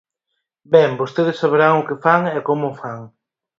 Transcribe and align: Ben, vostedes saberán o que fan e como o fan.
Ben, 0.73 0.91
vostedes 1.01 1.39
saberán 1.41 1.73
o 1.77 1.85
que 1.87 2.01
fan 2.05 2.21
e 2.37 2.39
como 2.47 2.65
o 2.69 2.77
fan. 2.81 3.01